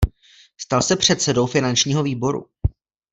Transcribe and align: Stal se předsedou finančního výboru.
Stal 0.57 0.81
se 0.81 0.95
předsedou 0.95 1.47
finančního 1.47 2.03
výboru. 2.03 2.45